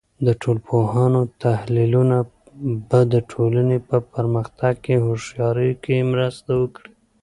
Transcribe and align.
د 0.25 0.27
ټولنپوهانو 0.41 1.21
تحلیلونه 1.43 2.17
به 2.87 2.99
د 3.13 3.15
ټولنې 3.31 3.77
په 3.87 3.97
پرمختګ 4.13 4.73
کې 4.85 4.95
هوښیارۍ 5.05 5.71
کې 5.83 6.07
مرسته 6.13 6.49
وکړي. 6.61 6.91